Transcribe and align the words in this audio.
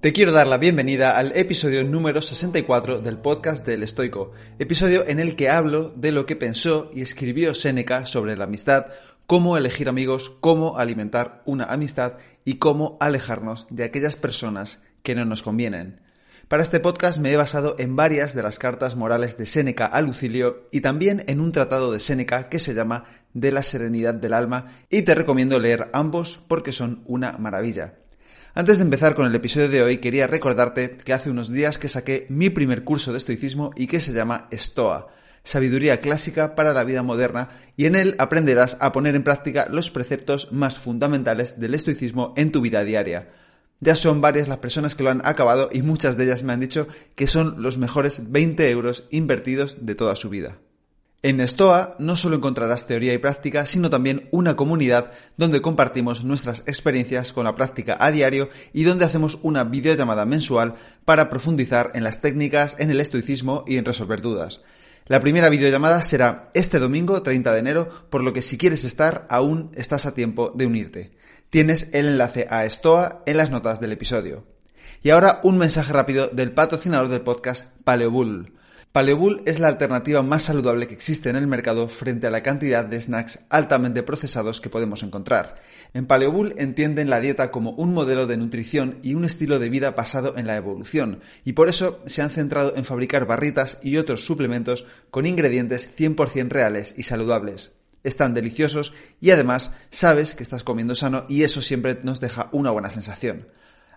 Te 0.00 0.12
quiero 0.12 0.30
dar 0.30 0.46
la 0.46 0.58
bienvenida 0.58 1.18
al 1.18 1.36
episodio 1.36 1.82
número 1.82 2.22
64 2.22 3.00
del 3.00 3.18
podcast 3.18 3.66
del 3.66 3.82
Estoico, 3.82 4.30
episodio 4.60 5.04
en 5.04 5.18
el 5.18 5.34
que 5.34 5.50
hablo 5.50 5.90
de 5.90 6.12
lo 6.12 6.24
que 6.24 6.36
pensó 6.36 6.88
y 6.94 7.02
escribió 7.02 7.52
Séneca 7.52 8.06
sobre 8.06 8.36
la 8.36 8.44
amistad, 8.44 8.86
cómo 9.26 9.56
elegir 9.56 9.88
amigos, 9.88 10.30
cómo 10.38 10.78
alimentar 10.78 11.42
una 11.46 11.64
amistad 11.64 12.12
y 12.44 12.58
cómo 12.58 12.96
alejarnos 13.00 13.66
de 13.70 13.82
aquellas 13.82 14.14
personas 14.14 14.80
que 15.02 15.16
no 15.16 15.24
nos 15.24 15.42
convienen. 15.42 16.00
Para 16.46 16.62
este 16.62 16.78
podcast 16.78 17.18
me 17.18 17.32
he 17.32 17.36
basado 17.36 17.74
en 17.80 17.96
varias 17.96 18.36
de 18.36 18.44
las 18.44 18.60
cartas 18.60 18.94
morales 18.94 19.36
de 19.36 19.46
Séneca 19.46 19.86
a 19.86 20.00
Lucilio 20.00 20.68
y 20.70 20.80
también 20.80 21.24
en 21.26 21.40
un 21.40 21.50
tratado 21.50 21.90
de 21.90 21.98
Séneca 21.98 22.48
que 22.48 22.60
se 22.60 22.72
llama 22.72 23.06
De 23.34 23.50
la 23.50 23.64
Serenidad 23.64 24.14
del 24.14 24.34
Alma 24.34 24.78
y 24.90 25.02
te 25.02 25.16
recomiendo 25.16 25.58
leer 25.58 25.90
ambos 25.92 26.40
porque 26.46 26.70
son 26.70 27.02
una 27.04 27.32
maravilla. 27.32 27.94
Antes 28.58 28.78
de 28.78 28.82
empezar 28.82 29.14
con 29.14 29.24
el 29.24 29.36
episodio 29.36 29.68
de 29.68 29.84
hoy, 29.84 29.98
quería 29.98 30.26
recordarte 30.26 30.96
que 30.96 31.12
hace 31.12 31.30
unos 31.30 31.48
días 31.48 31.78
que 31.78 31.86
saqué 31.86 32.26
mi 32.28 32.50
primer 32.50 32.82
curso 32.82 33.12
de 33.12 33.18
estoicismo 33.18 33.70
y 33.76 33.86
que 33.86 34.00
se 34.00 34.12
llama 34.12 34.48
Stoa, 34.50 35.06
Sabiduría 35.44 36.00
Clásica 36.00 36.56
para 36.56 36.72
la 36.72 36.82
Vida 36.82 37.04
Moderna, 37.04 37.50
y 37.76 37.86
en 37.86 37.94
él 37.94 38.16
aprenderás 38.18 38.76
a 38.80 38.90
poner 38.90 39.14
en 39.14 39.22
práctica 39.22 39.68
los 39.70 39.90
preceptos 39.90 40.50
más 40.50 40.76
fundamentales 40.76 41.60
del 41.60 41.72
estoicismo 41.72 42.34
en 42.36 42.50
tu 42.50 42.60
vida 42.60 42.82
diaria. 42.82 43.28
Ya 43.78 43.94
son 43.94 44.20
varias 44.20 44.48
las 44.48 44.58
personas 44.58 44.96
que 44.96 45.04
lo 45.04 45.10
han 45.10 45.24
acabado 45.24 45.68
y 45.70 45.82
muchas 45.82 46.16
de 46.16 46.24
ellas 46.24 46.42
me 46.42 46.52
han 46.52 46.58
dicho 46.58 46.88
que 47.14 47.28
son 47.28 47.62
los 47.62 47.78
mejores 47.78 48.32
20 48.32 48.68
euros 48.70 49.06
invertidos 49.10 49.86
de 49.86 49.94
toda 49.94 50.16
su 50.16 50.30
vida. 50.30 50.58
En 51.20 51.40
Stoa 51.40 51.96
no 51.98 52.16
solo 52.16 52.36
encontrarás 52.36 52.86
teoría 52.86 53.12
y 53.12 53.18
práctica, 53.18 53.66
sino 53.66 53.90
también 53.90 54.28
una 54.30 54.54
comunidad 54.54 55.10
donde 55.36 55.60
compartimos 55.60 56.22
nuestras 56.22 56.60
experiencias 56.60 57.32
con 57.32 57.42
la 57.42 57.56
práctica 57.56 57.96
a 57.98 58.12
diario 58.12 58.50
y 58.72 58.84
donde 58.84 59.04
hacemos 59.04 59.40
una 59.42 59.64
videollamada 59.64 60.26
mensual 60.26 60.76
para 61.04 61.28
profundizar 61.28 61.90
en 61.94 62.04
las 62.04 62.20
técnicas, 62.20 62.76
en 62.78 62.92
el 62.92 63.00
estoicismo 63.00 63.64
y 63.66 63.78
en 63.78 63.84
resolver 63.84 64.20
dudas. 64.20 64.60
La 65.06 65.18
primera 65.18 65.48
videollamada 65.48 66.04
será 66.04 66.50
este 66.54 66.78
domingo 66.78 67.20
30 67.20 67.52
de 67.52 67.58
enero, 67.58 67.88
por 68.10 68.22
lo 68.22 68.32
que 68.32 68.42
si 68.42 68.56
quieres 68.56 68.84
estar, 68.84 69.26
aún 69.28 69.72
estás 69.74 70.06
a 70.06 70.14
tiempo 70.14 70.52
de 70.54 70.66
unirte. 70.66 71.16
Tienes 71.50 71.88
el 71.94 72.06
enlace 72.06 72.46
a 72.48 72.64
Stoa 72.70 73.24
en 73.26 73.38
las 73.38 73.50
notas 73.50 73.80
del 73.80 73.90
episodio. 73.90 74.44
Y 75.02 75.10
ahora 75.10 75.40
un 75.42 75.58
mensaje 75.58 75.92
rápido 75.92 76.28
del 76.28 76.52
patrocinador 76.52 77.08
del 77.08 77.22
podcast 77.22 77.66
Paleobull. 77.82 78.57
Paleobull 78.98 79.42
es 79.46 79.60
la 79.60 79.68
alternativa 79.68 80.24
más 80.24 80.42
saludable 80.42 80.88
que 80.88 80.94
existe 80.94 81.30
en 81.30 81.36
el 81.36 81.46
mercado 81.46 81.86
frente 81.86 82.26
a 82.26 82.32
la 82.32 82.42
cantidad 82.42 82.84
de 82.84 83.00
snacks 83.00 83.38
altamente 83.48 84.02
procesados 84.02 84.60
que 84.60 84.70
podemos 84.70 85.04
encontrar. 85.04 85.60
En 85.94 86.06
Paleobull 86.06 86.52
entienden 86.58 87.08
la 87.08 87.20
dieta 87.20 87.52
como 87.52 87.70
un 87.70 87.94
modelo 87.94 88.26
de 88.26 88.36
nutrición 88.36 88.98
y 89.04 89.14
un 89.14 89.24
estilo 89.24 89.60
de 89.60 89.68
vida 89.68 89.92
basado 89.92 90.36
en 90.36 90.48
la 90.48 90.56
evolución, 90.56 91.20
y 91.44 91.52
por 91.52 91.68
eso 91.68 92.02
se 92.06 92.22
han 92.22 92.30
centrado 92.30 92.74
en 92.74 92.84
fabricar 92.84 93.24
barritas 93.24 93.78
y 93.84 93.98
otros 93.98 94.26
suplementos 94.26 94.84
con 95.12 95.26
ingredientes 95.26 95.96
100% 95.96 96.48
reales 96.48 96.92
y 96.96 97.04
saludables. 97.04 97.70
Están 98.02 98.34
deliciosos 98.34 98.94
y 99.20 99.30
además 99.30 99.74
sabes 99.90 100.34
que 100.34 100.42
estás 100.42 100.64
comiendo 100.64 100.96
sano 100.96 101.24
y 101.28 101.44
eso 101.44 101.62
siempre 101.62 102.00
nos 102.02 102.18
deja 102.18 102.48
una 102.50 102.72
buena 102.72 102.90
sensación. 102.90 103.46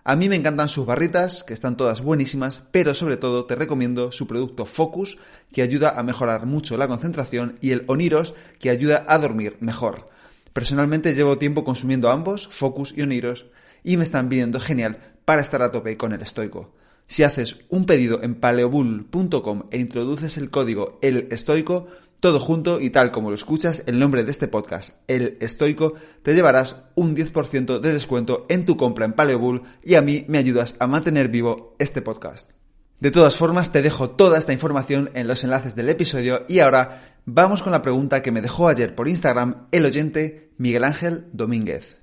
A 0.04 0.16
mí 0.16 0.28
me 0.28 0.34
encantan 0.34 0.68
sus 0.68 0.84
barritas, 0.84 1.44
que 1.44 1.54
están 1.54 1.76
todas 1.76 2.00
buenísimas, 2.00 2.64
pero 2.72 2.92
sobre 2.92 3.16
todo 3.16 3.44
te 3.44 3.54
recomiendo 3.54 4.10
su 4.10 4.26
producto 4.26 4.66
Focus, 4.66 5.18
que 5.52 5.62
ayuda 5.62 5.90
a 5.96 6.02
mejorar 6.02 6.44
mucho 6.44 6.76
la 6.76 6.88
concentración, 6.88 7.56
y 7.60 7.70
el 7.70 7.84
Oniros, 7.86 8.34
que 8.58 8.70
ayuda 8.70 9.04
a 9.06 9.18
dormir 9.18 9.56
mejor. 9.60 10.08
Personalmente 10.52 11.14
llevo 11.14 11.38
tiempo 11.38 11.62
consumiendo 11.62 12.10
ambos, 12.10 12.48
Focus 12.48 12.94
y 12.96 13.02
Oniros, 13.02 13.46
y 13.84 13.96
me 13.96 14.02
están 14.02 14.28
viendo 14.28 14.58
genial 14.58 14.98
para 15.24 15.40
estar 15.40 15.62
a 15.62 15.70
tope 15.70 15.96
con 15.96 16.12
el 16.12 16.22
estoico. 16.22 16.74
Si 17.06 17.22
haces 17.22 17.58
un 17.68 17.86
pedido 17.86 18.24
en 18.24 18.34
paleobull.com 18.34 19.64
e 19.70 19.78
introduces 19.78 20.36
el 20.36 20.50
código 20.50 20.98
El 21.00 21.28
Estoico, 21.30 21.86
todo 22.22 22.38
junto 22.38 22.80
y 22.80 22.90
tal 22.90 23.10
como 23.10 23.30
lo 23.30 23.34
escuchas, 23.34 23.82
el 23.86 23.98
nombre 23.98 24.22
de 24.22 24.30
este 24.30 24.46
podcast, 24.46 24.94
El 25.08 25.38
Estoico, 25.40 25.94
te 26.22 26.34
llevarás 26.34 26.84
un 26.94 27.16
10% 27.16 27.80
de 27.80 27.92
descuento 27.92 28.46
en 28.48 28.64
tu 28.64 28.76
compra 28.76 29.04
en 29.04 29.12
Paleobull 29.12 29.64
y 29.82 29.96
a 29.96 30.02
mí 30.02 30.24
me 30.28 30.38
ayudas 30.38 30.76
a 30.78 30.86
mantener 30.86 31.26
vivo 31.26 31.74
este 31.80 32.00
podcast. 32.00 32.52
De 33.00 33.10
todas 33.10 33.34
formas, 33.34 33.72
te 33.72 33.82
dejo 33.82 34.10
toda 34.10 34.38
esta 34.38 34.52
información 34.52 35.10
en 35.14 35.26
los 35.26 35.42
enlaces 35.42 35.74
del 35.74 35.88
episodio 35.88 36.44
y 36.48 36.60
ahora 36.60 37.16
vamos 37.26 37.60
con 37.60 37.72
la 37.72 37.82
pregunta 37.82 38.22
que 38.22 38.30
me 38.30 38.40
dejó 38.40 38.68
ayer 38.68 38.94
por 38.94 39.08
Instagram 39.08 39.66
el 39.72 39.84
oyente 39.84 40.52
Miguel 40.58 40.84
Ángel 40.84 41.26
Domínguez. 41.32 41.96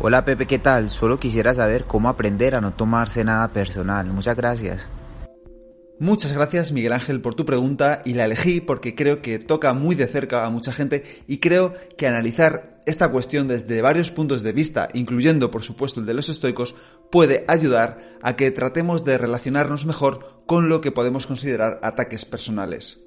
Hola 0.00 0.26
Pepe, 0.26 0.46
¿qué 0.46 0.58
tal? 0.58 0.90
Solo 0.90 1.18
quisiera 1.18 1.54
saber 1.54 1.84
cómo 1.84 2.10
aprender 2.10 2.56
a 2.56 2.60
no 2.60 2.74
tomarse 2.74 3.24
nada 3.24 3.48
personal. 3.48 4.06
Muchas 4.08 4.36
gracias. 4.36 4.90
Muchas 5.98 6.34
gracias 6.34 6.72
Miguel 6.72 6.92
Ángel 6.92 7.22
por 7.22 7.34
tu 7.34 7.46
pregunta 7.46 8.00
y 8.04 8.12
la 8.12 8.26
elegí 8.26 8.60
porque 8.60 8.94
creo 8.94 9.22
que 9.22 9.38
toca 9.38 9.72
muy 9.72 9.94
de 9.94 10.06
cerca 10.06 10.44
a 10.44 10.50
mucha 10.50 10.70
gente 10.70 11.04
y 11.26 11.38
creo 11.38 11.72
que 11.96 12.06
analizar 12.06 12.82
esta 12.84 13.08
cuestión 13.08 13.48
desde 13.48 13.80
varios 13.80 14.10
puntos 14.10 14.42
de 14.42 14.52
vista, 14.52 14.88
incluyendo 14.92 15.50
por 15.50 15.62
supuesto 15.62 16.00
el 16.00 16.06
de 16.06 16.12
los 16.12 16.28
estoicos, 16.28 16.76
puede 17.10 17.46
ayudar 17.48 18.18
a 18.20 18.36
que 18.36 18.50
tratemos 18.50 19.04
de 19.04 19.16
relacionarnos 19.16 19.86
mejor 19.86 20.42
con 20.44 20.68
lo 20.68 20.82
que 20.82 20.92
podemos 20.92 21.26
considerar 21.26 21.80
ataques 21.82 22.26
personales. 22.26 22.98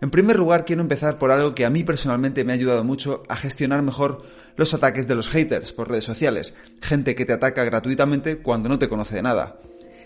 En 0.00 0.10
primer 0.10 0.36
lugar, 0.36 0.64
quiero 0.64 0.82
empezar 0.82 1.18
por 1.18 1.32
algo 1.32 1.54
que 1.54 1.64
a 1.64 1.70
mí 1.70 1.82
personalmente 1.82 2.44
me 2.44 2.52
ha 2.52 2.56
ayudado 2.56 2.84
mucho 2.84 3.24
a 3.28 3.36
gestionar 3.36 3.82
mejor 3.82 4.22
los 4.56 4.72
ataques 4.72 5.08
de 5.08 5.16
los 5.16 5.28
haters 5.28 5.72
por 5.72 5.88
redes 5.88 6.04
sociales, 6.04 6.54
gente 6.80 7.16
que 7.16 7.26
te 7.26 7.32
ataca 7.32 7.64
gratuitamente 7.64 8.38
cuando 8.38 8.68
no 8.68 8.78
te 8.78 8.88
conoce 8.88 9.16
de 9.16 9.22
nada. 9.22 9.58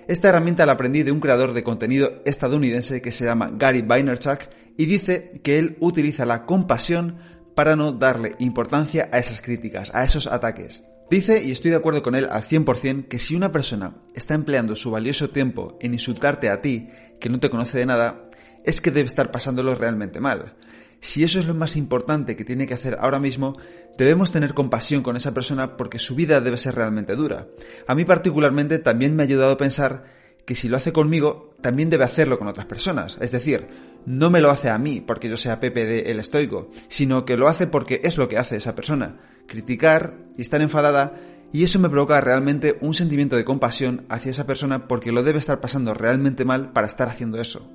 Esta 0.08 0.30
herramienta 0.30 0.64
la 0.64 0.72
aprendí 0.72 1.02
de 1.02 1.12
un 1.12 1.20
creador 1.20 1.52
de 1.52 1.62
contenido 1.62 2.22
estadounidense 2.24 3.02
que 3.02 3.12
se 3.12 3.26
llama 3.26 3.50
Gary 3.52 3.82
Vaynerchuk 3.82 4.40
y 4.78 4.86
dice 4.86 5.32
que 5.42 5.58
él 5.58 5.76
utiliza 5.80 6.24
la 6.24 6.46
compasión 6.46 7.18
para 7.54 7.76
no 7.76 7.92
darle 7.92 8.34
importancia 8.38 9.10
a 9.12 9.18
esas 9.18 9.42
críticas, 9.42 9.94
a 9.94 10.04
esos 10.04 10.26
ataques. 10.26 10.82
Dice, 11.10 11.42
y 11.42 11.50
estoy 11.50 11.72
de 11.72 11.76
acuerdo 11.76 12.02
con 12.02 12.14
él 12.14 12.26
al 12.30 12.42
100%, 12.42 13.08
que 13.08 13.18
si 13.18 13.34
una 13.34 13.52
persona 13.52 13.96
está 14.14 14.32
empleando 14.32 14.76
su 14.76 14.90
valioso 14.90 15.28
tiempo 15.28 15.76
en 15.78 15.92
insultarte 15.92 16.48
a 16.48 16.62
ti, 16.62 16.88
que 17.20 17.28
no 17.28 17.38
te 17.38 17.50
conoce 17.50 17.76
de 17.76 17.86
nada, 17.86 18.30
es 18.64 18.80
que 18.80 18.90
debe 18.90 19.08
estar 19.08 19.30
pasándolo 19.30 19.74
realmente 19.74 20.20
mal. 20.20 20.54
Si 21.00 21.22
eso 21.22 21.38
es 21.38 21.46
lo 21.46 21.54
más 21.54 21.76
importante 21.76 22.36
que 22.36 22.44
tiene 22.44 22.66
que 22.66 22.74
hacer 22.74 22.96
ahora 23.00 23.20
mismo, 23.20 23.56
debemos 23.96 24.32
tener 24.32 24.54
compasión 24.54 25.02
con 25.02 25.16
esa 25.16 25.32
persona 25.32 25.76
porque 25.76 25.98
su 25.98 26.14
vida 26.14 26.40
debe 26.40 26.58
ser 26.58 26.74
realmente 26.74 27.14
dura. 27.14 27.46
A 27.86 27.94
mí 27.94 28.04
particularmente 28.04 28.78
también 28.78 29.14
me 29.14 29.22
ha 29.22 29.26
ayudado 29.26 29.52
a 29.52 29.58
pensar 29.58 30.04
que 30.44 30.54
si 30.54 30.68
lo 30.68 30.76
hace 30.76 30.92
conmigo, 30.92 31.54
también 31.60 31.90
debe 31.90 32.04
hacerlo 32.04 32.38
con 32.38 32.48
otras 32.48 32.66
personas. 32.66 33.18
Es 33.20 33.32
decir, 33.32 33.68
no 34.06 34.30
me 34.30 34.40
lo 34.40 34.50
hace 34.50 34.70
a 34.70 34.78
mí 34.78 35.00
porque 35.00 35.28
yo 35.28 35.36
sea 35.36 35.60
Pepe 35.60 35.84
de 35.84 36.10
El 36.10 36.18
Estoico, 36.18 36.70
sino 36.88 37.24
que 37.24 37.36
lo 37.36 37.48
hace 37.48 37.66
porque 37.66 38.00
es 38.02 38.16
lo 38.16 38.28
que 38.28 38.38
hace 38.38 38.56
esa 38.56 38.74
persona. 38.74 39.18
Criticar 39.46 40.16
y 40.36 40.42
estar 40.42 40.62
enfadada 40.62 41.14
y 41.52 41.64
eso 41.64 41.78
me 41.78 41.88
provoca 41.88 42.20
realmente 42.20 42.78
un 42.80 42.94
sentimiento 42.94 43.36
de 43.36 43.44
compasión 43.44 44.06
hacia 44.08 44.30
esa 44.30 44.46
persona 44.46 44.88
porque 44.88 45.12
lo 45.12 45.22
debe 45.22 45.38
estar 45.38 45.60
pasando 45.60 45.94
realmente 45.94 46.44
mal 46.44 46.72
para 46.72 46.86
estar 46.86 47.08
haciendo 47.08 47.40
eso. 47.40 47.70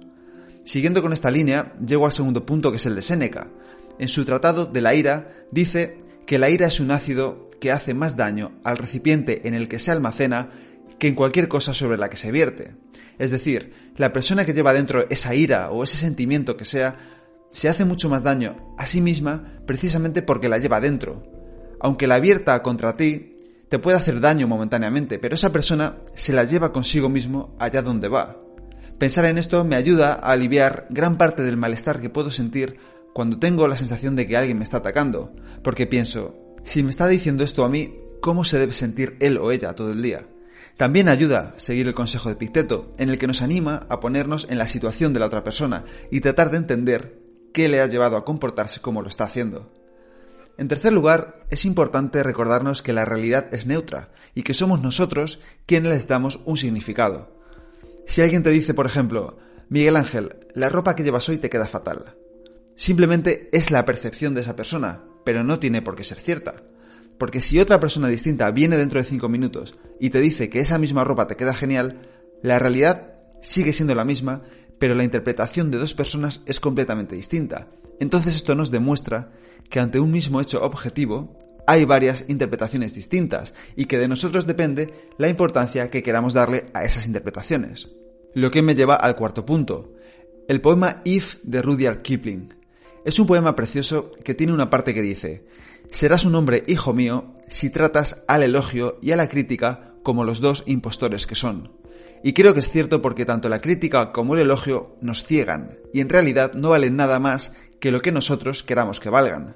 Siguiendo 0.64 1.02
con 1.02 1.14
esta 1.14 1.30
línea, 1.30 1.74
llego 1.86 2.06
al 2.06 2.12
segundo 2.12 2.46
punto 2.46 2.72
que 2.72 2.78
es 2.78 2.86
el 2.86 2.96
de 2.96 3.02
Séneca. 3.02 3.48
En 4.00 4.08
su 4.08 4.26
tratado 4.26 4.66
de 4.66 4.82
la 4.82 4.96
ira 4.96 5.34
dice 5.52 5.98
que 6.26 6.40
la 6.40 6.50
ira 6.50 6.68
es 6.68 6.80
un 6.80 6.92
ácido 6.92 7.50
que 7.60 7.72
hace 7.72 7.94
más 7.94 8.16
daño 8.16 8.54
al 8.64 8.78
recipiente 8.78 9.48
en 9.48 9.54
el 9.54 9.68
que 9.68 9.80
se 9.80 9.92
almacena 9.92 10.50
que 11.00 11.08
en 11.08 11.16
cualquier 11.16 11.48
cosa 11.48 11.74
sobre 11.74 11.98
la 11.98 12.10
que 12.10 12.18
se 12.18 12.32
vierte. 12.32 12.76
Es 13.20 13.30
decir, 13.32 13.74
la 13.98 14.14
persona 14.14 14.46
que 14.46 14.54
lleva 14.54 14.74
dentro 14.74 15.06
esa 15.10 15.36
ira 15.36 15.70
o 15.70 15.84
ese 15.84 15.98
sentimiento 15.98 16.58
que 16.58 16.66
sea, 16.66 16.98
se 17.52 17.70
hace 17.70 17.86
mucho 17.86 18.10
más 18.10 18.24
daño 18.24 18.74
a 18.78 18.88
sí 18.88 19.02
misma 19.02 19.60
precisamente 19.66 20.22
porque 20.22 20.50
la 20.50 20.58
lleva 20.58 20.80
dentro. 20.82 21.24
Aunque 21.80 22.08
la 22.08 22.20
vierta 22.20 22.64
contra 22.64 22.96
ti, 22.96 23.38
te 23.70 23.80
puede 23.80 23.98
hacer 23.98 24.20
daño 24.20 24.48
momentáneamente, 24.48 25.20
pero 25.20 25.36
esa 25.36 25.52
persona 25.52 25.98
se 26.16 26.34
la 26.34 26.46
lleva 26.46 26.72
consigo 26.72 27.10
mismo 27.10 27.56
allá 27.60 27.82
donde 27.82 28.08
va. 28.08 28.43
Pensar 29.04 29.26
en 29.26 29.38
esto 29.38 29.66
me 29.66 29.76
ayuda 29.76 30.14
a 30.14 30.32
aliviar 30.32 30.88
gran 30.90 31.18
parte 31.18 31.42
del 31.44 31.58
malestar 31.58 32.00
que 32.00 32.10
puedo 32.10 32.32
sentir 32.32 32.78
cuando 33.12 33.38
tengo 33.38 33.68
la 33.68 33.76
sensación 33.76 34.16
de 34.16 34.26
que 34.26 34.38
alguien 34.38 34.58
me 34.58 34.64
está 34.64 34.78
atacando, 34.78 35.34
porque 35.62 35.88
pienso, 35.88 36.38
si 36.64 36.84
me 36.84 36.90
está 36.90 37.10
diciendo 37.10 37.44
esto 37.44 37.66
a 37.66 37.70
mí, 37.70 38.00
¿cómo 38.22 38.46
se 38.46 38.58
debe 38.60 38.72
sentir 38.72 39.18
él 39.20 39.38
o 39.40 39.52
ella 39.52 39.74
todo 39.74 39.92
el 39.92 40.02
día? 40.02 40.26
También 40.78 41.10
ayuda 41.10 41.54
seguir 41.58 41.86
el 41.86 41.94
consejo 41.94 42.30
de 42.30 42.38
Picteto, 42.38 42.92
en 42.98 43.10
el 43.10 43.18
que 43.18 43.28
nos 43.28 43.42
anima 43.42 43.86
a 43.90 44.00
ponernos 44.00 44.48
en 44.50 44.58
la 44.58 44.68
situación 44.68 45.12
de 45.12 45.20
la 45.20 45.26
otra 45.26 45.44
persona 45.44 45.84
y 46.10 46.22
tratar 46.22 46.50
de 46.50 46.56
entender 46.60 47.20
qué 47.54 47.68
le 47.68 47.82
ha 47.82 47.88
llevado 47.88 48.16
a 48.16 48.24
comportarse 48.24 48.80
como 48.80 49.02
lo 49.02 49.10
está 49.10 49.26
haciendo. 49.26 49.70
En 50.58 50.70
tercer 50.70 50.94
lugar, 50.94 51.40
es 51.50 51.66
importante 51.66 52.24
recordarnos 52.24 52.82
que 52.82 52.94
la 52.94 53.04
realidad 53.04 53.54
es 53.54 53.68
neutra 53.68 54.14
y 54.34 54.44
que 54.44 54.54
somos 54.54 54.82
nosotros 54.82 55.42
quienes 55.66 55.92
les 55.92 56.08
damos 56.08 56.40
un 56.46 56.56
significado. 56.56 57.33
Si 58.06 58.22
alguien 58.22 58.44
te 58.44 58.50
dice, 58.50 58.74
por 58.74 58.86
ejemplo, 58.86 59.38
Miguel 59.70 59.96
Ángel, 59.96 60.36
la 60.54 60.70
ropa 60.70 60.96
que 60.96 61.04
llevas 61.04 61.28
hoy 61.30 61.38
te 61.38 61.50
queda 61.50 61.68
fatal. 61.68 62.16
Simplemente 62.76 63.50
es 63.52 63.72
la 63.72 63.86
percepción 63.86 64.34
de 64.34 64.42
esa 64.42 64.56
persona, 64.56 65.04
pero 65.24 65.44
no 65.44 65.60
tiene 65.60 65.82
por 65.82 65.96
qué 65.96 66.04
ser 66.04 66.20
cierta. 66.20 66.64
Porque 67.18 67.42
si 67.42 67.60
otra 67.60 67.80
persona 67.80 68.08
distinta 68.08 68.52
viene 68.52 68.78
dentro 68.78 69.00
de 69.00 69.06
5 69.06 69.30
minutos 69.30 69.76
y 70.00 70.10
te 70.10 70.20
dice 70.20 70.50
que 70.50 70.60
esa 70.60 70.78
misma 70.78 71.04
ropa 71.04 71.28
te 71.28 71.36
queda 71.36 71.54
genial, 71.54 72.02
la 72.42 72.60
realidad 72.60 73.14
sigue 73.42 73.74
siendo 73.74 73.96
la 73.96 74.06
misma, 74.06 74.42
pero 74.80 74.96
la 74.96 75.04
interpretación 75.04 75.72
de 75.72 75.78
dos 75.78 75.94
personas 75.94 76.42
es 76.46 76.60
completamente 76.60 77.16
distinta. 77.16 77.68
Entonces 78.00 78.36
esto 78.36 78.56
nos 78.56 78.72
demuestra 78.72 79.32
que 79.70 79.80
ante 79.80 80.00
un 80.00 80.12
mismo 80.12 80.42
hecho 80.42 80.62
objetivo 80.64 81.38
hay 81.68 81.86
varias 81.86 82.26
interpretaciones 82.28 82.96
distintas 82.96 83.54
y 83.76 83.86
que 83.86 83.98
de 83.98 84.08
nosotros 84.08 84.46
depende 84.46 84.94
la 85.18 85.30
importancia 85.30 85.90
que 85.90 86.04
queramos 86.04 86.34
darle 86.34 86.66
a 86.74 86.84
esas 86.84 87.08
interpretaciones. 87.08 87.90
Lo 88.34 88.52
que 88.52 88.62
me 88.62 88.76
lleva 88.76 88.96
al 88.96 89.16
cuarto 89.16 89.46
punto, 89.46 89.94
el 90.48 90.62
poema 90.62 91.02
If 91.06 91.36
de 91.44 91.62
Rudyard 91.62 92.02
Kipling. 92.02 92.54
Es 93.06 93.20
un 93.20 93.28
poema 93.28 93.56
precioso 93.56 94.12
que 94.24 94.34
tiene 94.34 94.54
una 94.54 94.70
parte 94.70 94.94
que 94.94 95.02
dice, 95.02 95.46
Serás 95.92 96.26
un 96.26 96.36
hombre, 96.36 96.64
hijo 96.68 96.94
mío, 96.94 97.36
si 97.50 97.70
tratas 97.70 98.24
al 98.28 98.42
elogio 98.44 98.98
y 99.02 99.12
a 99.12 99.16
la 99.16 99.30
crítica 99.30 99.94
como 100.02 100.24
los 100.24 100.42
dos 100.42 100.64
impostores 100.66 101.28
que 101.28 101.36
son. 101.36 101.72
Y 102.24 102.34
creo 102.34 102.54
que 102.54 102.62
es 102.62 102.70
cierto 102.70 103.02
porque 103.02 103.26
tanto 103.26 103.50
la 103.50 103.60
crítica 103.60 104.12
como 104.12 104.34
el 104.34 104.42
elogio 104.42 104.96
nos 105.02 105.24
ciegan, 105.24 105.78
y 105.94 106.00
en 106.00 106.10
realidad 106.10 106.54
no 106.54 106.70
valen 106.70 106.96
nada 106.96 107.20
más 107.20 107.54
que 107.80 107.92
lo 107.92 108.02
que 108.02 108.12
nosotros 108.12 108.64
queramos 108.64 109.00
que 109.00 109.10
valgan. 109.10 109.56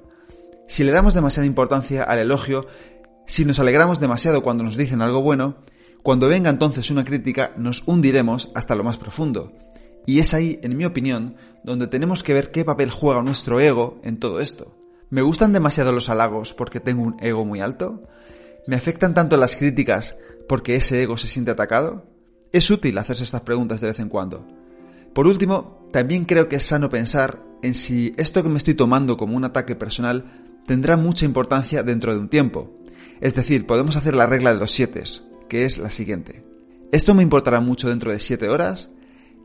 Si 0.68 0.84
le 0.84 0.92
damos 0.92 1.14
demasiada 1.14 1.46
importancia 1.46 2.04
al 2.04 2.18
elogio, 2.18 2.66
si 3.26 3.46
nos 3.46 3.58
alegramos 3.58 4.00
demasiado 4.00 4.42
cuando 4.42 4.64
nos 4.64 4.76
dicen 4.76 5.00
algo 5.00 5.22
bueno, 5.22 5.56
cuando 6.02 6.28
venga 6.28 6.50
entonces 6.50 6.90
una 6.90 7.06
crítica 7.06 7.52
nos 7.56 7.82
hundiremos 7.86 8.50
hasta 8.54 8.74
lo 8.74 8.84
más 8.84 8.98
profundo. 8.98 9.54
Y 10.04 10.20
es 10.20 10.34
ahí, 10.34 10.60
en 10.62 10.76
mi 10.76 10.84
opinión, 10.84 11.36
donde 11.64 11.86
tenemos 11.86 12.22
que 12.22 12.34
ver 12.34 12.50
qué 12.50 12.66
papel 12.66 12.90
juega 12.90 13.22
nuestro 13.22 13.60
ego 13.60 13.98
en 14.04 14.18
todo 14.18 14.40
esto. 14.40 14.76
¿Me 15.08 15.22
gustan 15.22 15.54
demasiado 15.54 15.90
los 15.90 16.10
halagos 16.10 16.52
porque 16.52 16.80
tengo 16.80 17.02
un 17.02 17.16
ego 17.20 17.46
muy 17.46 17.62
alto? 17.62 18.02
¿Me 18.66 18.76
afectan 18.76 19.14
tanto 19.14 19.38
las 19.38 19.56
críticas 19.56 20.16
porque 20.50 20.76
ese 20.76 21.02
ego 21.02 21.16
se 21.16 21.28
siente 21.28 21.50
atacado? 21.50 22.04
Es 22.52 22.70
útil 22.70 22.98
hacerse 22.98 23.24
estas 23.24 23.40
preguntas 23.40 23.80
de 23.80 23.88
vez 23.88 24.00
en 24.00 24.10
cuando. 24.10 24.46
Por 25.14 25.26
último, 25.26 25.88
también 25.92 26.26
creo 26.26 26.46
que 26.46 26.56
es 26.56 26.64
sano 26.64 26.90
pensar 26.90 27.42
en 27.62 27.72
si 27.72 28.14
esto 28.18 28.42
que 28.42 28.50
me 28.50 28.58
estoy 28.58 28.74
tomando 28.74 29.16
como 29.16 29.34
un 29.34 29.44
ataque 29.44 29.74
personal 29.74 30.44
tendrá 30.68 30.98
mucha 30.98 31.24
importancia 31.24 31.82
dentro 31.82 32.12
de 32.12 32.20
un 32.20 32.28
tiempo. 32.28 32.70
Es 33.20 33.34
decir, 33.34 33.66
podemos 33.66 33.96
hacer 33.96 34.14
la 34.14 34.26
regla 34.26 34.52
de 34.52 34.60
los 34.60 34.70
siete, 34.70 35.02
que 35.48 35.64
es 35.64 35.78
la 35.78 35.90
siguiente. 35.90 36.44
¿Esto 36.92 37.14
me 37.14 37.22
importará 37.22 37.60
mucho 37.60 37.88
dentro 37.88 38.12
de 38.12 38.20
siete 38.20 38.50
horas? 38.50 38.90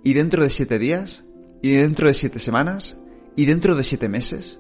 ¿Y 0.04 0.14
dentro 0.14 0.44
de 0.44 0.50
siete 0.50 0.78
días? 0.78 1.24
¿Y 1.62 1.72
dentro 1.72 2.08
de 2.08 2.14
siete 2.14 2.40
semanas? 2.40 2.98
¿Y 3.38 3.46
dentro 3.46 3.76
de 3.76 3.86
siete 3.86 4.10
meses? 4.10 4.60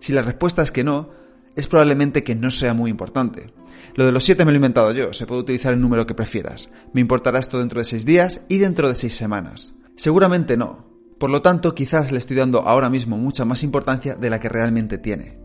Si 0.00 0.12
la 0.12 0.22
respuesta 0.22 0.62
es 0.62 0.72
que 0.72 0.82
no, 0.82 1.10
es 1.54 1.68
probablemente 1.68 2.24
que 2.24 2.34
no 2.34 2.50
sea 2.50 2.74
muy 2.74 2.90
importante. 2.90 3.54
Lo 3.94 4.04
de 4.04 4.10
los 4.10 4.24
siete 4.24 4.44
me 4.44 4.50
lo 4.50 4.56
he 4.56 4.58
inventado 4.58 4.90
yo, 4.90 5.12
se 5.12 5.26
puede 5.26 5.42
utilizar 5.42 5.72
el 5.72 5.80
número 5.80 6.06
que 6.06 6.14
prefieras. 6.14 6.68
Me 6.92 7.00
importará 7.00 7.38
esto 7.38 7.60
dentro 7.60 7.78
de 7.78 7.84
seis 7.84 8.04
días 8.04 8.44
y 8.48 8.58
dentro 8.58 8.88
de 8.88 8.96
seis 8.96 9.16
semanas. 9.16 9.74
Seguramente 9.94 10.56
no. 10.56 10.92
Por 11.20 11.30
lo 11.30 11.40
tanto, 11.40 11.72
quizás 11.72 12.10
le 12.10 12.18
estoy 12.18 12.34
dando 12.34 12.62
ahora 12.62 12.90
mismo 12.90 13.16
mucha 13.16 13.44
más 13.44 13.62
importancia 13.62 14.16
de 14.16 14.28
la 14.28 14.40
que 14.40 14.48
realmente 14.48 14.98
tiene. 14.98 15.43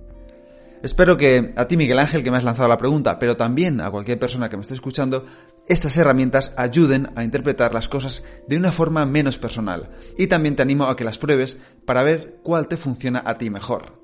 Espero 0.81 1.17
que 1.17 1.53
a 1.57 1.67
ti, 1.67 1.75
Miguel 1.75 1.99
Ángel, 1.99 2.23
que 2.23 2.31
me 2.31 2.37
has 2.37 2.43
lanzado 2.45 2.69
la 2.69 2.77
pregunta, 2.77 3.19
pero 3.19 3.35
también 3.35 3.81
a 3.81 3.91
cualquier 3.91 4.17
persona 4.17 4.47
que 4.47 4.55
me 4.55 4.61
esté 4.61 4.75
escuchando, 4.75 5.25
estas 5.67 5.97
herramientas 5.97 6.53
ayuden 6.55 7.09
a 7.15 7.23
interpretar 7.25 7.73
las 7.73 7.89
cosas 7.89 8.23
de 8.47 8.55
una 8.55 8.71
forma 8.71 9.05
menos 9.05 9.37
personal. 9.37 9.89
Y 10.17 10.27
también 10.27 10.55
te 10.55 10.61
animo 10.61 10.85
a 10.85 10.95
que 10.95 11.03
las 11.03 11.17
pruebes 11.17 11.57
para 11.85 12.03
ver 12.03 12.39
cuál 12.43 12.69
te 12.69 12.77
funciona 12.77 13.21
a 13.25 13.37
ti 13.37 13.49
mejor. 13.49 13.99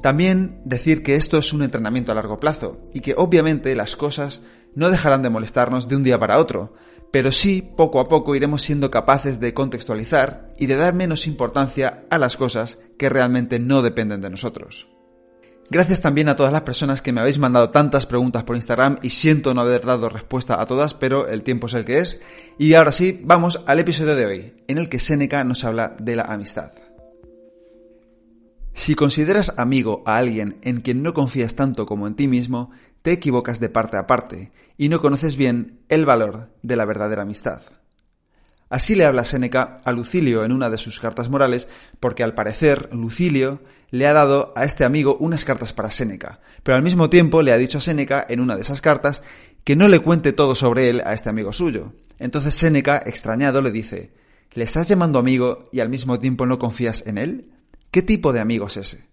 También 0.00 0.62
decir 0.64 1.02
que 1.02 1.14
esto 1.14 1.38
es 1.38 1.52
un 1.52 1.62
entrenamiento 1.62 2.10
a 2.10 2.14
largo 2.14 2.40
plazo 2.40 2.80
y 2.92 3.00
que 3.00 3.14
obviamente 3.16 3.76
las 3.76 3.94
cosas 3.94 4.40
no 4.74 4.90
dejarán 4.90 5.22
de 5.22 5.30
molestarnos 5.30 5.88
de 5.88 5.96
un 5.96 6.02
día 6.02 6.18
para 6.18 6.38
otro, 6.38 6.72
pero 7.12 7.30
sí 7.30 7.62
poco 7.76 8.00
a 8.00 8.08
poco 8.08 8.34
iremos 8.34 8.62
siendo 8.62 8.90
capaces 8.90 9.38
de 9.38 9.52
contextualizar 9.52 10.54
y 10.58 10.66
de 10.66 10.76
dar 10.76 10.94
menos 10.94 11.26
importancia 11.26 12.04
a 12.10 12.18
las 12.18 12.38
cosas 12.38 12.78
que 12.98 13.10
realmente 13.10 13.58
no 13.58 13.82
dependen 13.82 14.22
de 14.22 14.30
nosotros. 14.30 14.91
Gracias 15.72 16.02
también 16.02 16.28
a 16.28 16.36
todas 16.36 16.52
las 16.52 16.60
personas 16.60 17.00
que 17.00 17.14
me 17.14 17.22
habéis 17.22 17.38
mandado 17.38 17.70
tantas 17.70 18.04
preguntas 18.04 18.42
por 18.42 18.56
Instagram 18.56 18.98
y 19.00 19.08
siento 19.08 19.54
no 19.54 19.62
haber 19.62 19.86
dado 19.86 20.10
respuesta 20.10 20.60
a 20.60 20.66
todas, 20.66 20.92
pero 20.92 21.28
el 21.28 21.42
tiempo 21.42 21.66
es 21.66 21.72
el 21.72 21.86
que 21.86 22.00
es. 22.00 22.20
Y 22.58 22.74
ahora 22.74 22.92
sí, 22.92 23.22
vamos 23.24 23.62
al 23.66 23.78
episodio 23.78 24.14
de 24.14 24.26
hoy, 24.26 24.52
en 24.68 24.76
el 24.76 24.90
que 24.90 24.98
Seneca 24.98 25.44
nos 25.44 25.64
habla 25.64 25.96
de 25.98 26.14
la 26.14 26.24
amistad. 26.24 26.72
Si 28.74 28.94
consideras 28.94 29.54
amigo 29.56 30.02
a 30.04 30.18
alguien 30.18 30.58
en 30.60 30.82
quien 30.82 31.02
no 31.02 31.14
confías 31.14 31.56
tanto 31.56 31.86
como 31.86 32.06
en 32.06 32.16
ti 32.16 32.28
mismo, 32.28 32.70
te 33.00 33.12
equivocas 33.12 33.58
de 33.58 33.70
parte 33.70 33.96
a 33.96 34.06
parte 34.06 34.52
y 34.76 34.90
no 34.90 35.00
conoces 35.00 35.36
bien 35.36 35.80
el 35.88 36.04
valor 36.04 36.50
de 36.60 36.76
la 36.76 36.84
verdadera 36.84 37.22
amistad. 37.22 37.62
Así 38.72 38.94
le 38.94 39.04
habla 39.04 39.26
Séneca 39.26 39.82
a 39.84 39.92
Lucilio 39.92 40.46
en 40.46 40.50
una 40.50 40.70
de 40.70 40.78
sus 40.78 40.98
cartas 40.98 41.28
morales, 41.28 41.68
porque 42.00 42.22
al 42.22 42.32
parecer 42.32 42.88
Lucilio 42.90 43.60
le 43.90 44.06
ha 44.06 44.14
dado 44.14 44.54
a 44.56 44.64
este 44.64 44.84
amigo 44.84 45.18
unas 45.20 45.44
cartas 45.44 45.74
para 45.74 45.90
Séneca, 45.90 46.40
pero 46.62 46.78
al 46.78 46.82
mismo 46.82 47.10
tiempo 47.10 47.42
le 47.42 47.52
ha 47.52 47.58
dicho 47.58 47.76
a 47.76 47.80
Séneca 47.82 48.24
en 48.26 48.40
una 48.40 48.56
de 48.56 48.62
esas 48.62 48.80
cartas 48.80 49.22
que 49.62 49.76
no 49.76 49.88
le 49.88 49.98
cuente 49.98 50.32
todo 50.32 50.54
sobre 50.54 50.88
él 50.88 51.02
a 51.04 51.12
este 51.12 51.28
amigo 51.28 51.52
suyo. 51.52 51.92
Entonces 52.18 52.54
Séneca, 52.54 53.02
extrañado, 53.04 53.60
le 53.60 53.72
dice, 53.72 54.14
¿le 54.54 54.64
estás 54.64 54.88
llamando 54.88 55.18
amigo 55.18 55.68
y 55.70 55.80
al 55.80 55.90
mismo 55.90 56.18
tiempo 56.18 56.46
no 56.46 56.58
confías 56.58 57.06
en 57.06 57.18
él? 57.18 57.50
¿Qué 57.90 58.00
tipo 58.00 58.32
de 58.32 58.40
amigo 58.40 58.68
es 58.68 58.78
ese? 58.78 59.04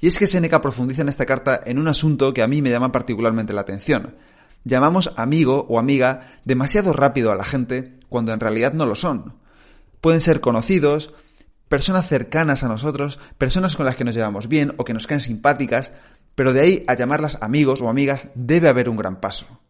Y 0.00 0.06
es 0.06 0.18
que 0.18 0.26
Séneca 0.26 0.62
profundiza 0.62 1.02
en 1.02 1.10
esta 1.10 1.26
carta 1.26 1.60
en 1.62 1.78
un 1.78 1.88
asunto 1.88 2.32
que 2.32 2.40
a 2.40 2.48
mí 2.48 2.62
me 2.62 2.70
llama 2.70 2.90
particularmente 2.90 3.52
la 3.52 3.60
atención, 3.60 4.14
llamamos 4.68 5.12
amigo 5.16 5.66
o 5.68 5.78
amiga 5.78 6.30
demasiado 6.44 6.92
rápido 6.92 7.32
a 7.32 7.36
la 7.36 7.44
gente 7.44 7.98
cuando 8.08 8.32
en 8.32 8.40
realidad 8.40 8.72
no 8.72 8.86
lo 8.86 8.94
son. 8.94 9.34
Pueden 10.00 10.20
ser 10.20 10.40
conocidos, 10.40 11.12
personas 11.68 12.06
cercanas 12.06 12.62
a 12.62 12.68
nosotros, 12.68 13.18
personas 13.36 13.74
con 13.74 13.86
las 13.86 13.96
que 13.96 14.04
nos 14.04 14.14
llevamos 14.14 14.48
bien 14.48 14.74
o 14.76 14.84
que 14.84 14.94
nos 14.94 15.06
caen 15.06 15.20
simpáticas, 15.20 15.92
pero 16.34 16.52
de 16.52 16.60
ahí 16.60 16.84
a 16.86 16.94
llamarlas 16.94 17.38
amigos 17.42 17.80
o 17.80 17.88
amigas 17.88 18.30
debe 18.34 18.68
haber 18.68 18.88
un 18.88 18.96
gran 18.96 19.20
paso. 19.20 19.60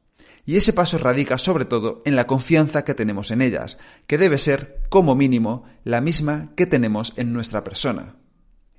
Y 0.44 0.56
ese 0.56 0.72
paso 0.72 0.98
radica 0.98 1.36
sobre 1.36 1.66
todo 1.66 2.02
en 2.04 2.16
la 2.16 2.26
confianza 2.26 2.82
que 2.82 2.94
tenemos 2.94 3.30
en 3.30 3.42
ellas, 3.42 3.78
que 4.06 4.16
debe 4.16 4.38
ser, 4.38 4.80
como 4.88 5.14
mínimo, 5.14 5.64
la 5.84 6.00
misma 6.00 6.52
que 6.56 6.66
tenemos 6.66 7.12
en 7.16 7.32
nuestra 7.32 7.64
persona. 7.64 8.16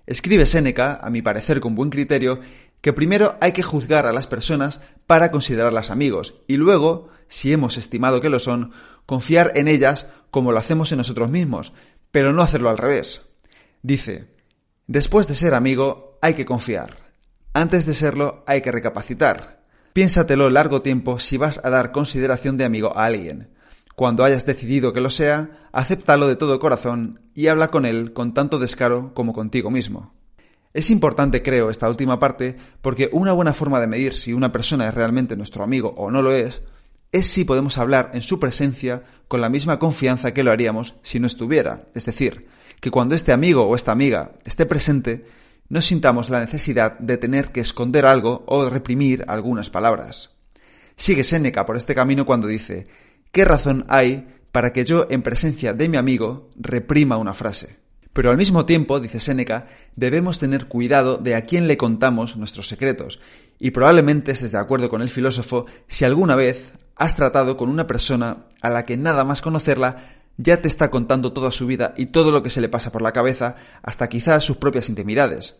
Escribe 0.07 0.47
Séneca, 0.47 0.95
a 0.99 1.11
mi 1.11 1.21
parecer 1.21 1.59
con 1.59 1.75
buen 1.75 1.91
criterio, 1.91 2.39
que 2.81 2.93
primero 2.93 3.38
hay 3.41 3.51
que 3.51 3.63
juzgar 3.63 4.05
a 4.05 4.13
las 4.13 4.27
personas 4.27 4.81
para 5.07 5.31
considerarlas 5.31 5.89
amigos 5.89 6.41
y 6.48 6.57
luego, 6.57 7.09
si 7.27 7.51
hemos 7.51 7.77
estimado 7.77 8.21
que 8.21 8.29
lo 8.29 8.39
son, 8.39 8.71
confiar 9.05 9.53
en 9.55 9.67
ellas 9.67 10.07
como 10.31 10.51
lo 10.51 10.59
hacemos 10.59 10.91
en 10.91 11.00
nosotros 11.00 11.29
mismos, 11.29 11.74
pero 12.12 12.33
no 12.33 12.41
hacerlo 12.41 12.69
al 12.69 12.77
revés. 12.77 13.21
Dice, 13.81 14.27
después 14.88 15.27
de 15.27 15.36
ser 15.36 15.53
amigo 15.53 16.17
hay 16.21 16.33
que 16.33 16.45
confiar, 16.45 17.09
antes 17.53 17.86
de 17.86 17.93
serlo 17.93 18.43
hay 18.48 18.62
que 18.62 18.71
recapacitar. 18.71 19.59
Piénsatelo 19.93 20.50
largo 20.50 20.81
tiempo 20.81 21.19
si 21.19 21.38
vas 21.38 21.59
a 21.63 21.69
dar 21.69 21.91
consideración 21.91 22.57
de 22.57 22.65
amigo 22.65 22.95
a 22.95 23.05
alguien. 23.05 23.50
Cuando 23.95 24.24
hayas 24.24 24.45
decidido 24.45 24.93
que 24.93 25.01
lo 25.01 25.09
sea, 25.09 25.67
acéptalo 25.74 26.27
de 26.27 26.36
todo 26.36 26.59
corazón 26.59 27.21
y 27.33 27.48
habla 27.48 27.69
con 27.69 27.86
él 27.86 28.13
con 28.13 28.33
tanto 28.33 28.59
descaro 28.59 29.13
como 29.13 29.33
contigo 29.33 29.71
mismo. 29.71 30.13
Es 30.73 30.91
importante, 30.91 31.41
creo, 31.41 31.69
esta 31.69 31.89
última 31.89 32.19
parte, 32.19 32.55
porque 32.81 33.09
una 33.11 33.31
buena 33.31 33.53
forma 33.53 33.79
de 33.79 33.88
medir 33.88 34.13
si 34.13 34.33
una 34.33 34.51
persona 34.51 34.88
es 34.88 34.93
realmente 34.93 35.35
nuestro 35.35 35.63
amigo 35.63 35.93
o 35.97 36.11
no 36.11 36.21
lo 36.21 36.31
es, 36.31 36.61
es 37.11 37.25
si 37.25 37.43
podemos 37.43 37.77
hablar 37.79 38.11
en 38.13 38.21
su 38.21 38.39
presencia 38.39 39.03
con 39.27 39.41
la 39.41 39.49
misma 39.49 39.79
confianza 39.79 40.31
que 40.31 40.43
lo 40.43 40.51
haríamos 40.51 40.95
si 41.01 41.19
no 41.19 41.25
estuviera. 41.25 41.88
Es 41.95 42.05
decir, 42.05 42.47
que 42.79 42.91
cuando 42.91 43.15
este 43.15 43.31
amigo 43.31 43.63
o 43.63 43.75
esta 43.75 43.91
amiga 43.91 44.33
esté 44.45 44.67
presente, 44.67 45.25
no 45.69 45.81
sintamos 45.81 46.29
la 46.29 46.39
necesidad 46.39 46.99
de 46.99 47.17
tener 47.17 47.51
que 47.51 47.61
esconder 47.61 48.05
algo 48.05 48.43
o 48.45 48.69
reprimir 48.69 49.25
algunas 49.27 49.71
palabras. 49.71 50.35
Sigue 50.95 51.23
Séneca 51.23 51.65
por 51.65 51.77
este 51.77 51.95
camino 51.95 52.25
cuando 52.25 52.47
dice, 52.47 52.88
¿qué 53.31 53.43
razón 53.43 53.85
hay 53.89 54.27
para 54.51 54.71
que 54.71 54.85
yo 54.85 55.07
en 55.09 55.23
presencia 55.23 55.73
de 55.73 55.89
mi 55.89 55.97
amigo 55.97 56.49
reprima 56.57 57.17
una 57.17 57.33
frase? 57.33 57.78
Pero 58.13 58.31
al 58.31 58.37
mismo 58.37 58.65
tiempo, 58.65 58.99
dice 58.99 59.19
Séneca, 59.19 59.67
debemos 59.95 60.39
tener 60.39 60.65
cuidado 60.65 61.17
de 61.17 61.35
a 61.35 61.45
quién 61.45 61.67
le 61.67 61.77
contamos 61.77 62.37
nuestros 62.37 62.67
secretos, 62.67 63.19
y 63.59 63.71
probablemente 63.71 64.31
estés 64.31 64.51
de 64.51 64.57
acuerdo 64.57 64.89
con 64.89 65.01
el 65.01 65.09
filósofo 65.09 65.65
si 65.87 66.05
alguna 66.05 66.35
vez 66.35 66.73
has 66.95 67.15
tratado 67.15 67.55
con 67.55 67.69
una 67.69 67.87
persona 67.87 68.45
a 68.61 68.69
la 68.69 68.85
que 68.85 68.97
nada 68.97 69.23
más 69.23 69.41
conocerla 69.41 70.19
ya 70.37 70.61
te 70.61 70.67
está 70.67 70.89
contando 70.89 71.33
toda 71.33 71.51
su 71.51 71.67
vida 71.67 71.93
y 71.97 72.07
todo 72.07 72.31
lo 72.31 72.41
que 72.41 72.49
se 72.49 72.61
le 72.61 72.69
pasa 72.69 72.91
por 72.91 73.01
la 73.01 73.11
cabeza, 73.11 73.55
hasta 73.83 74.07
quizás 74.07 74.43
sus 74.43 74.57
propias 74.57 74.89
intimidades. 74.89 75.57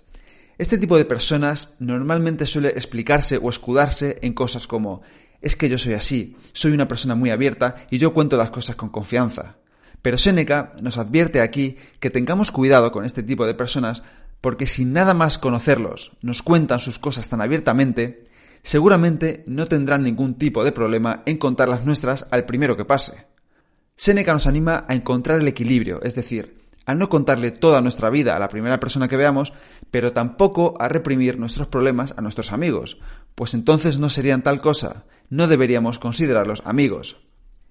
Este 0.58 0.77
tipo 0.77 0.98
de 0.98 1.06
personas 1.06 1.74
normalmente 1.79 2.46
suele 2.46 2.70
explicarse 2.70 3.38
o 3.41 3.50
escudarse 3.50 4.18
en 4.22 4.34
cosas 4.34 4.68
como 4.68 5.01
es 5.41 5.56
que 5.56 5.70
yo 5.70 5.77
soy 5.77 5.94
así, 5.94 6.36
soy 6.53 6.72
una 6.72 6.88
persona 6.88 7.15
muy 7.15 7.29
abierta 7.29 7.75
y 7.89 7.98
yo 7.98 8.13
cuento 8.13 8.38
las 8.38 8.51
cosas 8.51 8.75
con 8.75 8.89
confianza. 8.89 9.58
Pero 10.01 10.18
Séneca 10.18 10.72
nos 10.82 10.98
advierte 10.98 11.41
aquí 11.41 11.77
que 12.00 12.10
tengamos 12.10 12.51
cuidado 12.51 12.91
con 12.91 13.06
este 13.06 13.24
tipo 13.24 13.46
de 13.46 13.53
personas 13.53 14.03
porque 14.41 14.68
si 14.68 14.86
nada 14.86 15.13
más 15.13 15.38
conocerlos 15.38 16.13
nos 16.22 16.41
cuentan 16.41 16.79
sus 16.79 17.00
cosas 17.00 17.27
tan 17.29 17.41
abiertamente, 17.41 18.24
seguramente 18.63 19.44
no 19.48 19.65
tendrán 19.68 20.03
ningún 20.03 20.36
tipo 20.36 20.63
de 20.63 20.72
problema 20.72 21.24
en 21.25 21.38
contar 21.38 21.70
las 21.70 21.86
nuestras 21.86 22.27
al 22.32 22.46
primero 22.46 22.77
que 22.77 22.86
pase. 22.86 23.25
Séneca 23.96 24.34
nos 24.34 24.48
anima 24.48 24.86
a 24.88 24.96
encontrar 24.96 25.41
el 25.41 25.48
equilibrio, 25.48 26.01
es 26.03 26.15
decir, 26.15 26.60
a 26.86 26.96
no 26.96 27.10
contarle 27.10 27.51
toda 27.51 27.82
nuestra 27.82 28.10
vida 28.10 28.36
a 28.36 28.39
la 28.39 28.48
primera 28.48 28.79
persona 28.79 29.10
que 29.10 29.18
veamos, 29.18 29.53
pero 29.91 30.13
tampoco 30.13 30.74
a 30.79 30.88
reprimir 30.88 31.38
nuestros 31.38 31.68
problemas 31.68 32.13
a 32.18 32.22
nuestros 32.22 32.53
amigos, 32.53 33.00
pues 33.36 33.53
entonces 33.53 34.00
no 34.00 34.10
serían 34.10 34.41
tal 34.41 34.62
cosa, 34.62 35.03
no 35.29 35.48
deberíamos 35.48 36.00
considerarlos 36.00 36.63
amigos. 36.65 37.27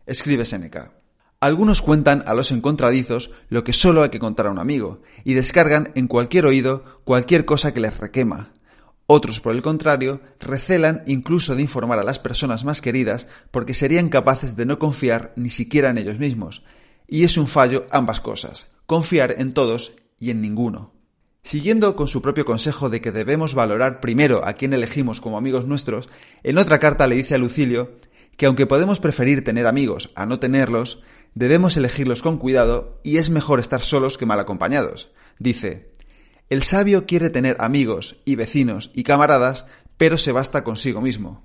Escribe 0.06 0.44
Séneca. 0.44 0.92
Algunos 1.40 1.82
cuentan 1.82 2.24
a 2.26 2.34
los 2.34 2.50
encontradizos 2.50 3.30
lo 3.48 3.64
que 3.64 3.72
solo 3.72 4.02
hay 4.02 4.08
que 4.08 4.18
contar 4.18 4.46
a 4.46 4.50
un 4.50 4.58
amigo, 4.58 5.02
y 5.24 5.34
descargan 5.34 5.92
en 5.94 6.08
cualquier 6.08 6.46
oído 6.46 6.84
cualquier 7.04 7.44
cosa 7.44 7.72
que 7.72 7.80
les 7.80 7.98
requema, 7.98 8.52
otros, 9.10 9.40
por 9.40 9.54
el 9.54 9.62
contrario, 9.62 10.20
recelan 10.38 11.02
incluso 11.06 11.56
de 11.56 11.62
informar 11.62 11.98
a 11.98 12.04
las 12.04 12.18
personas 12.18 12.66
más 12.66 12.82
queridas 12.82 13.26
porque 13.50 13.72
serían 13.72 14.10
capaces 14.10 14.54
de 14.54 14.66
no 14.66 14.78
confiar 14.78 15.32
ni 15.34 15.48
siquiera 15.48 15.88
en 15.88 15.96
ellos 15.96 16.18
mismos. 16.18 16.62
Y 17.06 17.24
es 17.24 17.38
un 17.38 17.46
fallo 17.46 17.86
ambas 17.90 18.20
cosas, 18.20 18.66
confiar 18.84 19.36
en 19.38 19.54
todos 19.54 19.94
y 20.20 20.28
en 20.28 20.42
ninguno. 20.42 20.92
Siguiendo 21.42 21.96
con 21.96 22.06
su 22.06 22.20
propio 22.20 22.44
consejo 22.44 22.90
de 22.90 23.00
que 23.00 23.10
debemos 23.10 23.54
valorar 23.54 24.00
primero 24.00 24.46
a 24.46 24.52
quien 24.52 24.74
elegimos 24.74 25.22
como 25.22 25.38
amigos 25.38 25.64
nuestros, 25.66 26.10
en 26.42 26.58
otra 26.58 26.78
carta 26.78 27.06
le 27.06 27.16
dice 27.16 27.34
a 27.34 27.38
Lucilio 27.38 27.92
que 28.38 28.46
aunque 28.46 28.66
podemos 28.66 29.00
preferir 29.00 29.42
tener 29.42 29.66
amigos 29.66 30.12
a 30.14 30.24
no 30.24 30.38
tenerlos, 30.38 31.02
debemos 31.34 31.76
elegirlos 31.76 32.22
con 32.22 32.38
cuidado 32.38 33.00
y 33.02 33.18
es 33.18 33.30
mejor 33.30 33.58
estar 33.58 33.82
solos 33.82 34.16
que 34.16 34.26
mal 34.26 34.38
acompañados. 34.38 35.10
Dice, 35.40 35.90
el 36.48 36.62
sabio 36.62 37.04
quiere 37.04 37.30
tener 37.30 37.56
amigos 37.58 38.22
y 38.24 38.36
vecinos 38.36 38.92
y 38.94 39.02
camaradas, 39.02 39.66
pero 39.96 40.18
se 40.18 40.30
basta 40.30 40.62
consigo 40.62 41.00
mismo. 41.00 41.44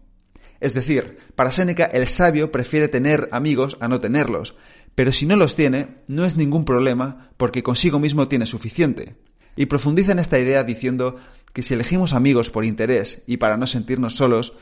Es 0.59 0.75
decir, 0.75 1.17
para 1.35 1.51
Séneca 1.51 1.85
el 1.85 2.07
sabio 2.07 2.51
prefiere 2.51 2.87
tener 2.87 3.27
amigos 3.31 3.75
a 3.81 3.87
no 3.87 3.99
tenerlos, 3.99 4.55
pero 4.93 5.11
si 5.11 5.25
no 5.25 5.35
los 5.35 5.55
tiene, 5.55 5.95
no 6.07 6.25
es 6.25 6.37
ningún 6.37 6.63
problema 6.63 7.31
porque 7.37 7.63
consigo 7.63 7.97
mismo 7.97 8.27
tiene 8.27 8.45
suficiente. 8.45 9.15
Y 9.55 9.65
profundiza 9.65 10.11
en 10.11 10.19
esta 10.19 10.37
idea 10.37 10.63
diciendo 10.63 11.17
que 11.53 11.63
si 11.63 11.73
elegimos 11.73 12.13
amigos 12.13 12.51
por 12.51 12.65
interés 12.65 13.23
y 13.25 13.37
para 13.37 13.57
no 13.57 13.65
sentirnos 13.65 14.15
solos, 14.15 14.57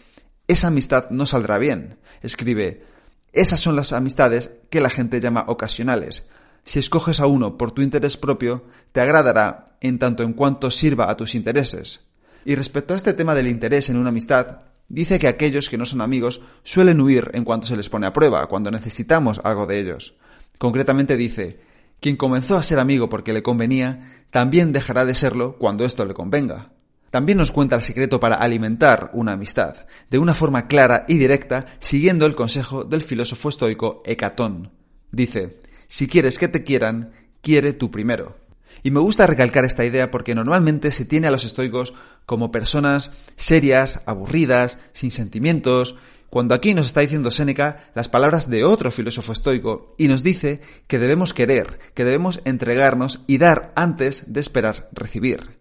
esa 0.47 0.67
amistad 0.67 1.09
no 1.09 1.25
saldrá 1.25 1.57
bien. 1.57 1.97
Escribe, 2.21 2.83
esas 3.31 3.59
son 3.59 3.75
las 3.75 3.93
amistades 3.93 4.55
que 4.69 4.81
la 4.81 4.89
gente 4.89 5.19
llama 5.19 5.45
ocasionales, 5.47 6.27
si 6.63 6.79
escoges 6.79 7.19
a 7.19 7.25
uno 7.25 7.57
por 7.57 7.71
tu 7.71 7.81
interés 7.81 8.17
propio, 8.17 8.63
te 8.91 9.01
agradará 9.01 9.77
en 9.81 9.99
tanto 9.99 10.23
en 10.23 10.33
cuanto 10.33 10.69
sirva 10.69 11.09
a 11.09 11.17
tus 11.17 11.35
intereses. 11.35 12.01
Y 12.45 12.55
respecto 12.55 12.93
a 12.93 12.97
este 12.97 13.13
tema 13.13 13.35
del 13.35 13.47
interés 13.47 13.89
en 13.89 13.97
una 13.97 14.09
amistad, 14.09 14.59
dice 14.87 15.19
que 15.19 15.27
aquellos 15.27 15.69
que 15.69 15.77
no 15.77 15.85
son 15.85 16.01
amigos 16.01 16.41
suelen 16.63 17.01
huir 17.01 17.31
en 17.33 17.45
cuanto 17.45 17.67
se 17.67 17.75
les 17.75 17.89
pone 17.89 18.07
a 18.07 18.13
prueba, 18.13 18.45
cuando 18.47 18.71
necesitamos 18.71 19.41
algo 19.43 19.65
de 19.65 19.79
ellos. 19.79 20.15
Concretamente 20.57 21.17
dice, 21.17 21.61
quien 21.99 22.15
comenzó 22.15 22.57
a 22.57 22.63
ser 22.63 22.79
amigo 22.79 23.09
porque 23.09 23.33
le 23.33 23.43
convenía, 23.43 24.25
también 24.29 24.71
dejará 24.71 25.05
de 25.05 25.15
serlo 25.15 25.57
cuando 25.57 25.85
esto 25.85 26.05
le 26.05 26.13
convenga. 26.13 26.71
También 27.11 27.37
nos 27.37 27.51
cuenta 27.51 27.75
el 27.75 27.81
secreto 27.83 28.21
para 28.21 28.37
alimentar 28.37 29.11
una 29.13 29.33
amistad, 29.33 29.85
de 30.09 30.17
una 30.17 30.33
forma 30.33 30.67
clara 30.67 31.05
y 31.09 31.17
directa, 31.17 31.65
siguiendo 31.79 32.25
el 32.25 32.35
consejo 32.35 32.85
del 32.85 33.01
filósofo 33.01 33.49
estoico 33.49 34.01
Hecatón. 34.05 34.71
Dice, 35.11 35.59
si 35.89 36.07
quieres 36.07 36.39
que 36.39 36.47
te 36.47 36.63
quieran, 36.63 37.11
quiere 37.41 37.73
tú 37.73 37.91
primero. 37.91 38.37
Y 38.81 38.91
me 38.91 39.01
gusta 39.01 39.27
recalcar 39.27 39.65
esta 39.65 39.85
idea 39.85 40.09
porque 40.09 40.33
normalmente 40.33 40.91
se 40.91 41.03
tiene 41.03 41.27
a 41.27 41.31
los 41.31 41.43
estoicos 41.43 41.93
como 42.25 42.49
personas 42.49 43.11
serias, 43.35 44.01
aburridas, 44.05 44.79
sin 44.93 45.11
sentimientos, 45.11 45.97
cuando 46.29 46.55
aquí 46.55 46.73
nos 46.73 46.87
está 46.87 47.01
diciendo 47.01 47.29
Séneca 47.29 47.91
las 47.93 48.07
palabras 48.07 48.49
de 48.49 48.63
otro 48.63 48.89
filósofo 48.89 49.33
estoico 49.33 49.95
y 49.97 50.07
nos 50.07 50.23
dice 50.23 50.61
que 50.87 50.97
debemos 50.97 51.33
querer, 51.33 51.77
que 51.93 52.05
debemos 52.05 52.41
entregarnos 52.45 53.19
y 53.27 53.37
dar 53.37 53.73
antes 53.75 54.31
de 54.31 54.39
esperar 54.39 54.87
recibir. 54.93 55.60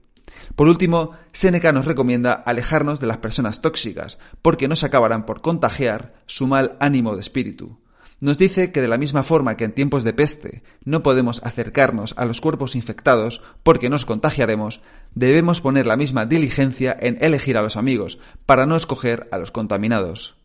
Por 0.57 0.69
último, 0.69 1.13
Séneca 1.33 1.73
nos 1.73 1.85
recomienda 1.85 2.33
alejarnos 2.33 3.01
de 3.01 3.07
las 3.07 3.19
personas 3.19 3.63
tóxicas, 3.63 4.19
porque 4.43 4.69
nos 4.69 4.85
acabarán 4.85 5.27
por 5.27 5.41
contagiar 5.41 6.15
su 6.27 6.47
mal 6.47 6.77
ánimo 6.81 7.15
de 7.15 7.21
espíritu. 7.21 7.79
Nos 8.21 8.37
dice 8.37 8.71
que 8.71 8.83
de 8.83 8.89
la 8.89 8.99
misma 8.99 9.23
forma 9.23 9.57
que 9.57 9.65
en 9.65 9.73
tiempos 9.73 10.05
de 10.05 10.13
peste 10.13 10.63
no 10.85 11.03
podemos 11.03 11.41
acercarnos 11.43 12.15
a 12.19 12.27
los 12.27 12.43
cuerpos 12.43 12.77
infectados 12.77 13.43
porque 13.63 13.89
nos 13.89 14.05
contagiaremos, 14.05 14.83
debemos 15.15 15.63
poner 15.63 15.87
la 15.87 15.97
misma 15.97 16.27
diligencia 16.27 16.95
en 17.01 17.17
elegir 17.23 17.57
a 17.57 17.63
los 17.63 17.79
amigos 17.79 18.19
para 18.45 18.67
no 18.67 18.77
escoger 18.77 19.27
a 19.33 19.39
los 19.39 19.51
contaminados. 19.51 20.37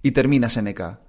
Y 0.00 0.12
termina 0.12 0.48
Seneca. 0.48 1.00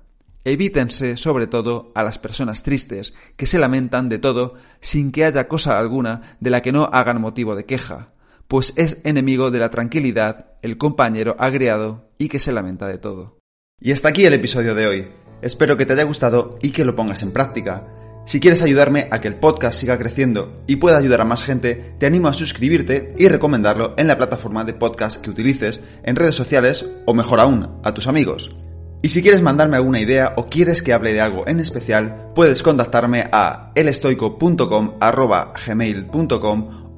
Evítense, 0.45 1.15
sobre 1.17 1.45
todo, 1.45 1.91
a 1.93 2.01
las 2.01 2.17
personas 2.17 2.63
tristes, 2.63 3.13
que 3.35 3.45
se 3.45 3.59
lamentan 3.59 4.09
de 4.09 4.17
todo 4.17 4.55
sin 4.79 5.11
que 5.11 5.25
haya 5.25 5.47
cosa 5.47 5.77
alguna 5.77 6.37
de 6.39 6.49
la 6.49 6.63
que 6.63 6.71
no 6.71 6.89
hagan 6.91 7.21
motivo 7.21 7.55
de 7.55 7.65
queja, 7.65 8.13
pues 8.47 8.73
es 8.75 8.99
enemigo 9.03 9.51
de 9.51 9.59
la 9.59 9.71
tranquilidad 9.71 10.51
el 10.61 10.77
compañero 10.77 11.35
agriado 11.39 12.09
y 12.17 12.27
que 12.27 12.39
se 12.39 12.51
lamenta 12.51 12.87
de 12.87 12.97
todo. 12.97 13.39
Y 13.79 13.91
hasta 13.91 14.09
aquí 14.09 14.25
el 14.25 14.33
episodio 14.33 14.75
de 14.75 14.87
hoy. 14.87 15.07
Espero 15.41 15.77
que 15.77 15.85
te 15.85 15.93
haya 15.93 16.03
gustado 16.03 16.57
y 16.61 16.71
que 16.71 16.85
lo 16.85 16.95
pongas 16.95 17.21
en 17.21 17.31
práctica. 17.31 17.87
Si 18.25 18.39
quieres 18.39 18.63
ayudarme 18.63 19.07
a 19.11 19.21
que 19.21 19.27
el 19.27 19.35
podcast 19.35 19.79
siga 19.79 19.99
creciendo 19.99 20.63
y 20.65 20.77
pueda 20.77 20.97
ayudar 20.97 21.21
a 21.21 21.25
más 21.25 21.43
gente, 21.43 21.93
te 21.99 22.07
animo 22.07 22.27
a 22.27 22.33
suscribirte 22.33 23.13
y 23.17 23.27
recomendarlo 23.27 23.93
en 23.97 24.07
la 24.07 24.17
plataforma 24.17 24.63
de 24.63 24.73
podcast 24.73 25.21
que 25.21 25.29
utilices, 25.29 25.81
en 26.03 26.15
redes 26.15 26.33
sociales 26.33 26.89
o 27.05 27.13
mejor 27.13 27.39
aún, 27.39 27.79
a 27.83 27.93
tus 27.93 28.07
amigos. 28.07 28.55
Y 29.03 29.09
si 29.09 29.21
quieres 29.21 29.43
mandarme 29.43 29.77
alguna 29.77 29.99
idea 29.99 30.33
o 30.37 30.47
quieres 30.47 30.81
que 30.81 30.93
hable 30.93 31.13
de 31.13 31.21
algo 31.21 31.47
en 31.47 31.59
especial, 31.59 32.31
puedes 32.33 32.63
contactarme 32.63 33.29
a 33.31 33.71
elestoico.com 33.75 34.95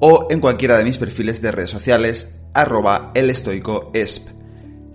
o 0.00 0.28
en 0.30 0.40
cualquiera 0.40 0.78
de 0.78 0.84
mis 0.84 0.98
perfiles 0.98 1.42
de 1.42 1.52
redes 1.52 1.70
sociales 1.70 2.28
arroba 2.54 3.12
elestoicoesp. 3.14 4.28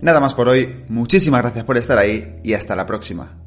Nada 0.00 0.20
más 0.20 0.34
por 0.34 0.48
hoy, 0.48 0.84
muchísimas 0.88 1.42
gracias 1.42 1.64
por 1.64 1.76
estar 1.76 1.98
ahí 1.98 2.40
y 2.42 2.54
hasta 2.54 2.76
la 2.76 2.86
próxima. 2.86 3.43